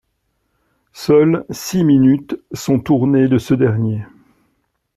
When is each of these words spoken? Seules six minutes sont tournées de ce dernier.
Seules 0.93 1.43
six 1.51 1.83
minutes 1.83 2.35
sont 2.53 2.79
tournées 2.79 3.27
de 3.27 3.37
ce 3.37 3.53
dernier. 3.53 4.01